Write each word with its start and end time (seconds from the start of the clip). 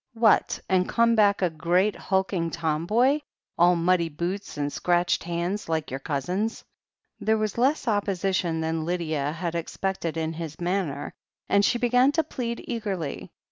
"What, 0.15 0.59
and 0.67 0.89
come 0.89 1.13
back 1.13 1.43
a 1.43 1.49
great 1.51 1.95
hulking 1.95 2.49
tomboy, 2.49 3.19
all 3.55 3.75
muddy 3.75 4.09
boots, 4.09 4.57
and 4.57 4.73
scratched 4.73 5.23
hands 5.25 5.69
like 5.69 5.91
your 5.91 5.99
cousins?" 5.99 6.63
There 7.19 7.37
was 7.37 7.55
less 7.55 7.87
opposition 7.87 8.61
than 8.61 8.83
Lydia 8.83 9.31
had 9.31 9.53
expected 9.53 10.17
in 10.17 10.33
his 10.33 10.59
manner, 10.59 11.13
and 11.47 11.63
she 11.63 11.77
began 11.77 12.11
to 12.13 12.23
plead 12.23 12.63
eagerly. 12.67 13.29